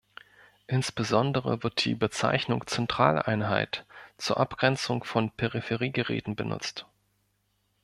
Insbesondere 0.65 1.61
wird 1.61 1.85
die 1.85 1.93
Bezeichnung 1.93 2.65
"Zentraleinheit" 2.65 3.85
zur 4.17 4.39
Abgrenzung 4.39 5.03
von 5.03 5.29
Peripheriegeräten 5.29 6.35
benutzt. 6.35 6.87